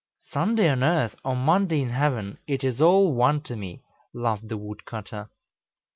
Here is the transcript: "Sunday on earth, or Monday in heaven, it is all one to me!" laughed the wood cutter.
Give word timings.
"Sunday 0.31 0.67
on 0.67 0.81
earth, 0.81 1.15
or 1.23 1.35
Monday 1.35 1.79
in 1.79 1.89
heaven, 1.89 2.39
it 2.47 2.63
is 2.63 2.81
all 2.81 3.13
one 3.13 3.39
to 3.41 3.55
me!" 3.55 3.83
laughed 4.15 4.47
the 4.47 4.57
wood 4.57 4.83
cutter. 4.83 5.29